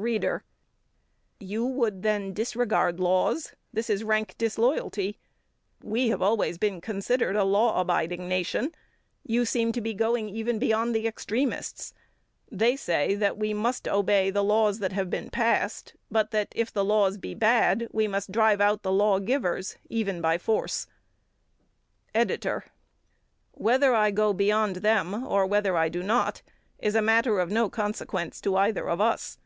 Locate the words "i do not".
25.76-26.40